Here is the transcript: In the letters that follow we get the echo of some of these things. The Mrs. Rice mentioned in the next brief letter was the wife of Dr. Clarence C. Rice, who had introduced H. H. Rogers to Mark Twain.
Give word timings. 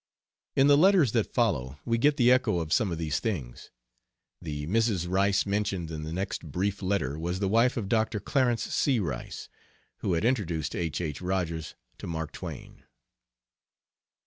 In 0.55 0.65
the 0.65 0.79
letters 0.79 1.11
that 1.11 1.31
follow 1.31 1.77
we 1.85 1.99
get 1.99 2.17
the 2.17 2.31
echo 2.31 2.57
of 2.59 2.73
some 2.73 2.91
of 2.91 2.97
these 2.97 3.19
things. 3.19 3.69
The 4.41 4.65
Mrs. 4.65 5.05
Rice 5.07 5.45
mentioned 5.45 5.91
in 5.91 6.01
the 6.01 6.11
next 6.11 6.43
brief 6.51 6.81
letter 6.81 7.19
was 7.19 7.37
the 7.37 7.47
wife 7.47 7.77
of 7.77 7.87
Dr. 7.87 8.19
Clarence 8.19 8.63
C. 8.63 8.99
Rice, 8.99 9.47
who 9.97 10.13
had 10.13 10.25
introduced 10.25 10.75
H. 10.75 11.01
H. 11.01 11.21
Rogers 11.21 11.75
to 11.99 12.07
Mark 12.07 12.31
Twain. 12.31 12.81